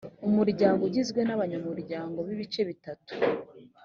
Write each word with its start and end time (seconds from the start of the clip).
umuryango 0.27 0.81
ugizwe 0.87 1.19
n 1.27 1.31
abanyamuryango 1.35 2.17
b 2.27 2.27
ibice 2.35 2.61
bitatu 2.69 3.11